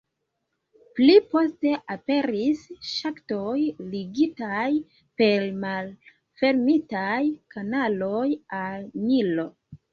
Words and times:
Pli 0.99 1.17
poste 1.35 1.73
aperis 1.95 2.63
ŝaktoj, 2.93 3.53
ligitaj 3.93 4.65
per 5.23 5.47
malfermitaj 5.67 7.23
kanaloj 7.57 8.27
al 8.65 8.93
Nilo. 9.09 9.51